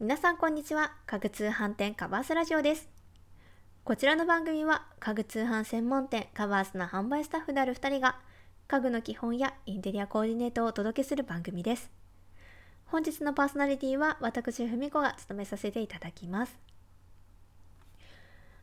[0.00, 0.92] 皆さんこんにちは。
[1.06, 2.88] 家具通販店カバースラジオです。
[3.82, 8.20] こちらの番組は家具通販専門店カバースの販売スタッフである2人が
[8.68, 11.90] 家具の基本やインテリアコーディネートをお届けする番組です。
[12.86, 16.56] 本日のパーソナリティは私ふみこが務めさせていただきます。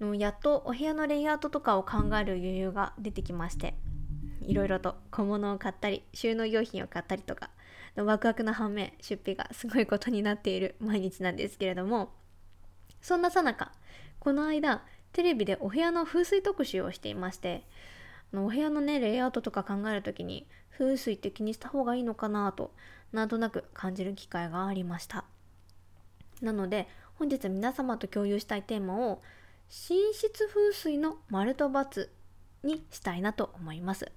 [0.00, 3.74] やっとお部屋のレイアウトとかを考える余裕が出てきまして
[4.48, 7.50] いろいろと小物を買ったり収納用品を買ったりとか
[7.96, 12.14] ワクワクな反面出費がすごいことになっている毎日なんですけれども
[13.02, 13.72] そんなさなか
[14.18, 17.62] この間テレビでお部屋の風水特集をしていまして
[18.32, 22.72] お部屋のねレイアウトとか考える時に風水って気にした方がいいのかなと
[23.12, 25.24] なんとなく感じる機会がありました。
[26.40, 29.22] なので本日皆様と共有したいテーマを
[29.68, 32.08] 寝室風水の丸と×
[32.62, 34.10] にしたいなと思います。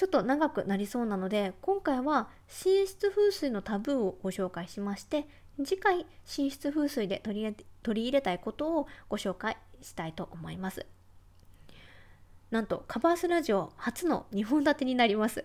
[0.00, 2.30] ちょっと長くなりそうなので今回は
[2.64, 5.28] 寝室風水のタブーをご紹介しまして
[5.62, 6.06] 次回
[6.38, 7.52] 寝室風水で取
[8.00, 10.86] り入れたいことをご紹介したいと思います。
[12.50, 15.44] なんとカバースラジオ初の2本立てになります。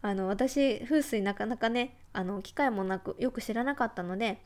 [0.00, 4.40] あの私風水なかなかねあの機会もなくよく知らなかったので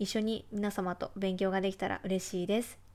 [0.00, 2.85] 一緒に皆様と勉強ができたら嬉しいです。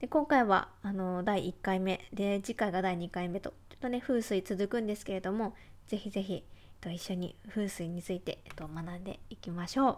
[0.00, 5.54] で今回はあの第1回目で次回が第2回目とちょっとね風水続くんですけれども
[5.86, 6.44] ぜひぜひ
[6.80, 9.96] と一緒に風水について、えっと、学んでいきましょう。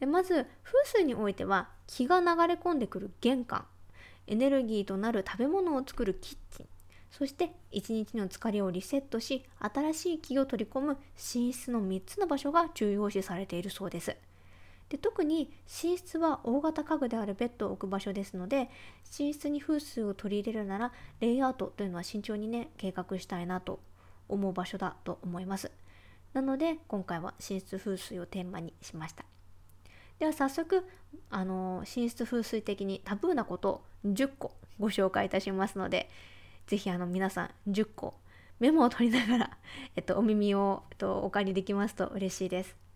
[0.00, 3.66] でまず風水においては気が流れ込んでくる玄関
[4.26, 6.66] エネルギーとなる食べ物を作るキッチン
[7.10, 14.16] そして一日の疲れをリセットし新しい気を取り込む寝室の3つの場所が重要視されているそうです。
[14.90, 18.68] で特に寝室は大型家具であるベッドを置く場所ですので
[19.18, 23.80] 寝室に風水を取り入れるならレイアウトというのは慎重にね計画したいなと
[24.28, 25.70] 思う場所だと思います。
[26.32, 29.24] なので今回は寝室風水をテーマにしました。
[30.18, 30.84] では早速
[31.30, 36.10] あの寝室風水的にタブーなことを10個ご紹介いたしますので
[36.66, 38.14] 是非皆さん10個
[38.58, 39.58] メモを取りながら、
[39.96, 42.89] えっと、お耳を、えっと、お借りできますと嬉しいです。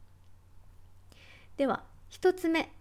[1.57, 2.73] では1つ目。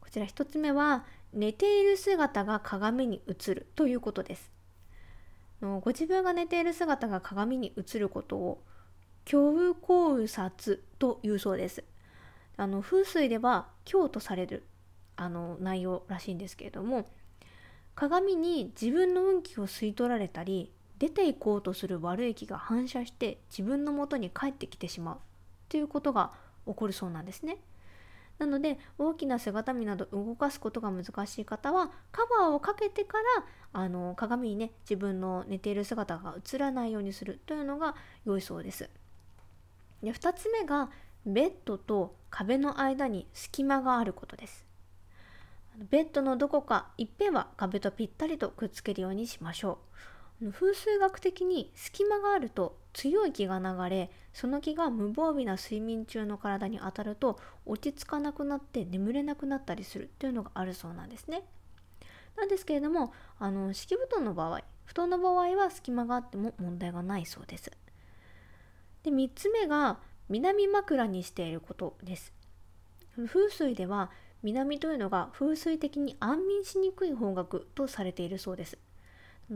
[0.00, 4.50] こちら1つ目は寝ている姿が鏡に映るということです。
[5.60, 8.62] ご自分が寝ている姿が鏡に映ることを
[9.26, 11.84] 虚無考察というそうです。
[12.56, 14.64] あの風水では強とされる
[15.16, 17.06] あの内容らしいんですけれども
[17.94, 25.18] 鏡に自分の運気を吸い取られたり出ていこうとする悪い気が反射して自分の元に帰ってきてしまう
[25.68, 26.32] ということが
[26.66, 27.58] 起こるそうなんですね。
[28.40, 38.88] なので大きな姿見など動かすことが難しい方はカバーをかけてからあの鏡にね自分の寝ている姿が映らないようにするというのが良いそうです。
[40.02, 40.90] で2つ目が
[41.26, 44.66] ベッドと壁の間に隙間があることです。
[45.90, 49.76] ベッドのどこか一辺は壁とぴったりとくっつけるようにしましょう。
[50.48, 61.44] 風水学的に隙間があると強い気が流れその気が無防備な睡眠中の体に当たると落ち着かなくなって眠れなくなったりするというのがあるそうなんですね。
[62.36, 67.70] なんですけれどもあの敷布団の場合布団の場合は隙間があっても問題がないそうです。
[69.02, 69.98] で3つ目が
[70.28, 72.32] 南枕にしていることです。
[73.26, 74.10] 風水では
[74.42, 78.78] 南というのが風水的に安眠しにくい方角とされているそうです。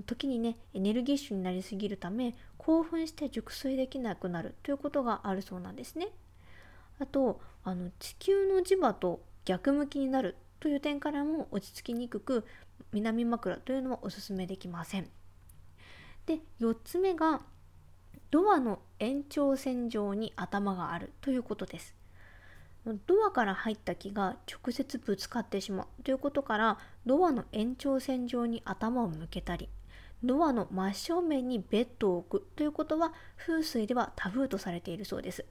[0.02, 6.08] 時にねエネルギッシュになりすぎるため興奮して熟睡できなくなるということがあるそうなんですね。
[6.98, 12.44] あとあの地球の磁場と逆向きになるという点からも落ち着きにくく
[12.92, 15.08] 南枕というのはおすすめできません。
[16.26, 17.42] で4つ目が
[18.30, 21.94] ドアの延長線上に頭があるということです。
[23.06, 29.68] ドアから入った木が直接ぶつかってしまうということからドアの延長線上に頭を向けたり
[30.22, 35.44] ドアの真正面にベッドを置くということは風水ではタブーとされているそうです。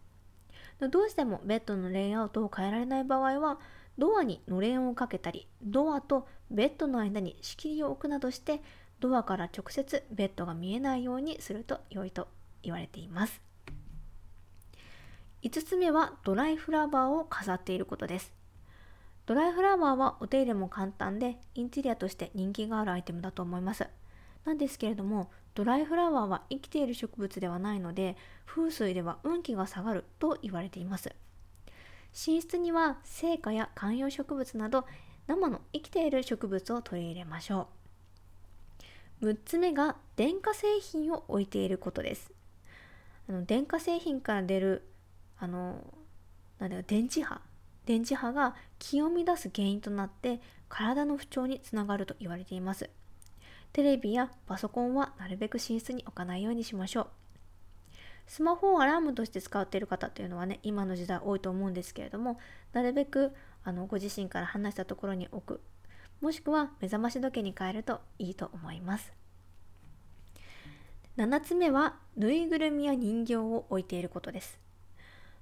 [0.79, 3.59] どうしてもベッドのレイアウトを変えられない場合は
[3.97, 8.61] ドアにのれんをかけたりドアとベッドの間に仕切りを置くなどして
[8.99, 12.27] ドアから直接ベッドが見えないようにすると良いと
[12.63, 13.41] 言われています。
[15.43, 18.33] 5つ目はドライフラワーを飾っていることです。
[19.25, 23.87] ドライフラワーはお手入れも簡単でインテリアとして人気があるアイテムだと思います。
[24.45, 31.13] なんですけれどもドライフラワーは生きている植物ではないので風水では運気が下がると言われています。
[32.13, 34.85] 寝室には生花や観葉植物など
[35.27, 37.67] 生の生きている植物を取り入れましょ
[39.21, 39.25] う。
[39.25, 42.31] 6つ目が電化製品を置いていることです。
[43.29, 44.83] あの電化製品から出る
[45.39, 45.81] あの
[46.59, 47.39] なんだ電磁波。
[47.85, 50.39] 電磁波が気を乱す原因となって
[50.69, 52.89] 体の不調につながると言われています。
[53.73, 57.07] テレビやパソコンはなるべく寝室に置かないようにしましょう。
[58.27, 62.39] スマホをアラームとして使っている方というのはね今の時代多いと思うんですけれども
[62.71, 63.33] なるべく
[63.63, 65.61] あのご自身から離したところに置く。
[66.21, 69.11] もしくは目覚まし時計に変えるといいと思います。
[71.17, 74.59] 7つ目はぬいぐるみや人形を置いていることです。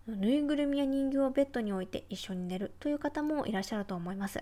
[0.07, 4.41] ぬいぐるみや人形をベッドに置いて一緒に寝るという方もいらっしゃると思います。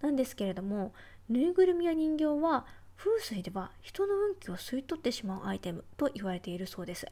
[0.00, 0.92] なんですけれども
[1.28, 2.66] ぬいぐるみや人形は
[3.02, 7.06] 風水では人の運気を吸い取ってしまうアイテムと言われているそうです。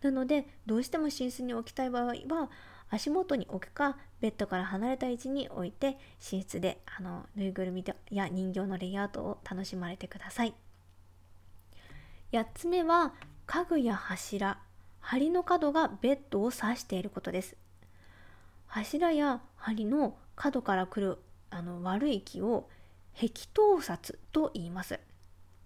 [0.00, 2.50] なのでどうしても寝室に置きたい場合は
[2.88, 5.98] 足元に置くかベッドから離れた位置に置いて
[6.32, 10.54] 寝室であのぬいぐるみや人形のレイアウトを楽しまれてください。
[12.32, 13.12] 8つ目は
[13.46, 14.58] 家具や柱。
[15.02, 17.54] 梁の角がベッドを指していることです。
[18.66, 21.18] 柱や梁の角から来る
[21.50, 22.68] あの悪い気を
[23.18, 25.00] 壁頭殺と言います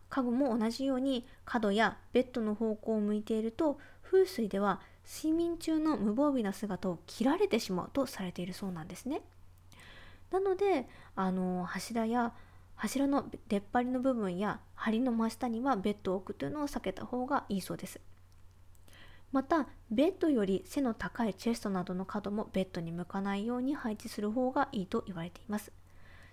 [0.09, 9.23] 家具も同じように角やベッドの方向を向いていると風水では睡眠中の無防備な姿を切られてしまうとされているそうなんですね。
[10.31, 12.33] なのであの柱や
[12.77, 18.01] 柱の出っ張りの部分や梁の真下にはベッドを置くというのを避けた方がいいそうです。
[19.33, 25.73] またベッドより背の高いチェストなどの角もベッドに向かないように配置する方がいいと言われています。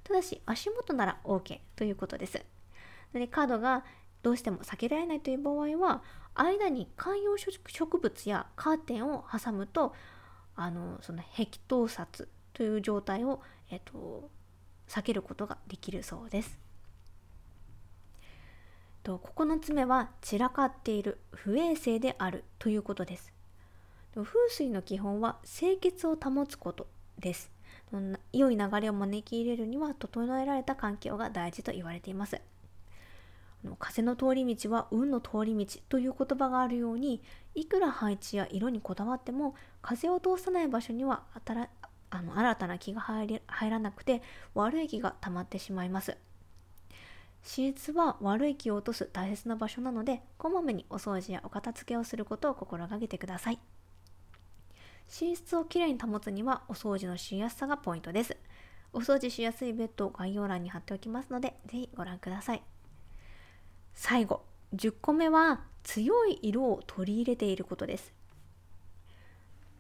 [0.07, 2.41] ただし足元なら OK ということです。
[3.13, 3.83] で角が
[4.23, 6.01] どうしても避けられないという場合は
[6.33, 9.93] 間に観葉植物やカーテンを挟むと
[10.55, 14.29] あのその壁頭殺という状態を、えっと、
[14.87, 16.57] 避けることができるそうです。
[19.03, 23.33] と9つ目は散らかっている不衛生であるということです。
[24.15, 26.87] 風水の基本は清潔を保つこと
[27.19, 27.56] です。
[28.33, 32.41] 良い流れを招き入れるには整えられた環境が大事と言われています。
[33.79, 37.21] 風の通り道は運の通り道という言葉があるように
[37.55, 41.23] いくら配置や色にこだわっても風を通さない場所には
[42.09, 44.21] あの新たな気が入らなくて
[44.53, 46.17] 悪い気が溜まってしまいます
[47.57, 53.59] 寝室は悪い気を落とす大切な場所なのでこまめにお掃除やお片付けをすることを心がけてください
[55.07, 58.37] 寝室をきれいに保つにはお掃除のしやすさがポイントです。
[58.93, 62.63] お掃除しやすいベッドを概要欄に貼っておきますのでぜひご覧ください。
[63.93, 64.43] 最後
[64.75, 68.13] 10個目は強い色を取り入れていることです。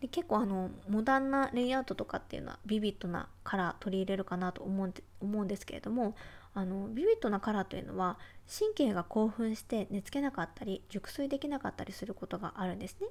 [0.01, 6.15] で結構あのモダンなレイアウトとかっていうのはビビッドなカラー取り入れるかなと思うん思うんですけれども
[6.53, 13.07] あのビビッドなカラーというのは神経が興奮して寝つけなかったり熟睡できなかったりすることがあるんですね。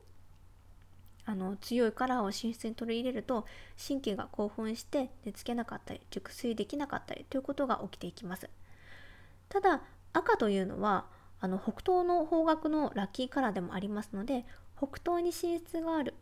[1.26, 3.46] あの強いカラーを寝室に取り入れると
[3.86, 8.48] 神経が興奮して寝つけなかったり熟睡できなかったりということが起きていきます。
[9.48, 9.82] ただ
[10.12, 11.06] 赤というのは
[11.40, 14.46] あの北東の方角のラッキーカラーでもありますので
[14.76, 16.14] 北東に寝室がある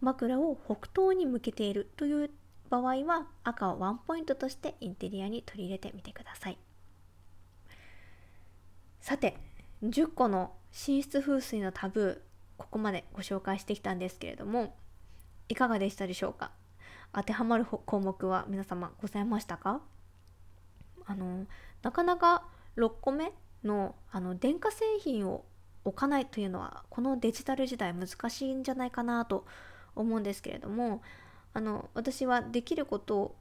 [0.00, 2.30] 枕を北東に向けているという
[2.68, 6.58] 場合は赤をワンポイントとしてインテリアに取り入れてみてください
[9.00, 9.36] さて
[9.84, 12.31] 10個の寝室風水のタブー
[12.62, 14.74] ここまでご紹介してきたんですけれども
[15.48, 16.52] いかがでしたでしょうか？
[17.12, 19.80] 当てはまる項目は皆様ございましたか？
[21.04, 21.46] あの
[21.82, 22.44] なかなか
[22.76, 23.32] 6個目
[23.64, 25.44] のあの電化製品を
[25.84, 29.44] 置かないというのはこのデジタル時代難しいんじゃないかなと
[29.96, 31.02] 思うんですけれども
[31.52, 33.34] あの私はできること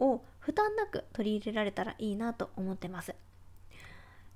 [0.00, 3.14] を負担なく取り入れられたらいいなと思ってます。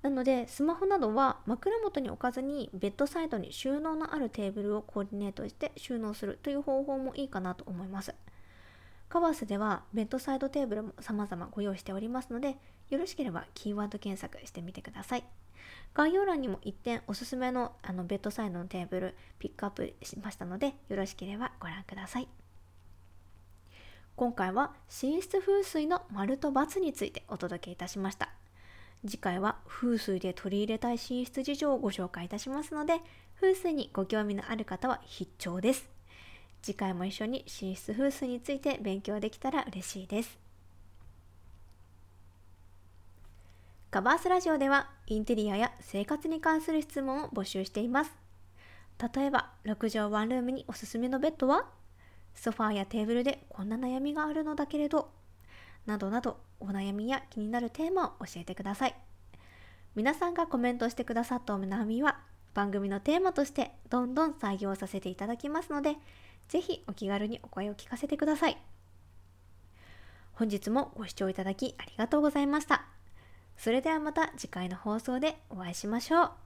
[0.04, 8.14] なのでスマホなどは枕元に置かずにベッドサイドに収納のあるテーブルをコーディネートして収納するという方法もいいかなと思います
[9.08, 12.58] カバースではベッドサイドテーブルも様々ご用意しておりますので
[12.90, 15.24] よろしければキーワード検索してみてください。
[15.94, 22.28] 概要欄にも一点おすすめのあのベッドサイドのテーブルピックアップしましたのでよろしければご覧ください。
[24.16, 28.43] 今回は寝室風水の丸と×についてお届けいたしました。
[29.06, 33.00] 次回は風水で取り入れたい寝室事情をご紹介いたしますので
[33.38, 35.88] 風水にご興味のある方は必聴です。
[36.62, 40.38] 次回も一緒に寝室風水について勉強できたら嬉しいです。
[43.90, 48.12] カバースラジオではインテリアや生活に関する質問を募集しています。
[49.14, 51.66] 例えば、6畳ワンルームにおすすめのベッドは？
[52.34, 55.10] ソファーやテーブルでこんな悩みがあるのだけれど、
[55.86, 58.94] などなどお悩みや気になるテーマを教えてください。
[59.94, 62.18] 皆さんがコメントしてくださったお悩みは
[62.52, 65.96] 番組のテーマとしてどんどん採用させていただきますので、
[66.48, 68.56] 是非お気軽にお声を聞かせてください。
[70.32, 72.86] 本日もご視聴いただきありがとうございました。
[73.56, 76.43] それではまた次回の放送でお会いしましょう。